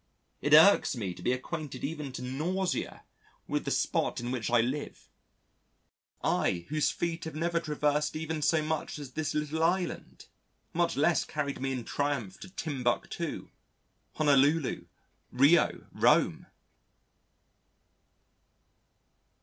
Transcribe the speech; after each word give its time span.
It 0.41 0.55
irks 0.55 0.95
me 0.95 1.13
to 1.13 1.21
be 1.21 1.31
acquainted 1.31 1.83
even 1.83 2.11
to 2.13 2.23
nausea 2.23 3.03
with 3.47 3.65
the 3.65 3.69
spot 3.69 4.19
in 4.19 4.31
which 4.31 4.49
I 4.49 4.59
live, 4.59 5.07
I 6.23 6.65
whose 6.69 6.89
feet 6.89 7.25
have 7.25 7.35
never 7.35 7.59
traversed 7.59 8.15
even 8.15 8.41
so 8.41 8.63
much 8.63 8.97
as 8.97 9.11
this 9.11 9.35
little 9.35 9.61
island 9.63 10.25
much 10.73 10.97
less 10.97 11.23
carried 11.23 11.61
me 11.61 11.71
in 11.71 11.83
triumph 11.85 12.39
to 12.39 12.49
Timbuctoo, 12.49 13.51
Honolulu, 14.13 14.87
Rio, 15.31 15.85
Rome. 15.91 16.47